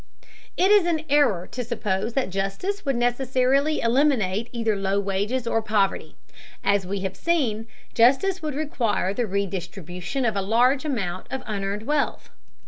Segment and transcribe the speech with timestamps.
[0.57, 5.61] It is an error to suppose that justice would necessarily eliminate either low wages or
[5.61, 6.15] poverty.
[6.63, 11.83] As we have seen, justice would require the redistribution of a large amount of unearned
[11.83, 12.31] wealth.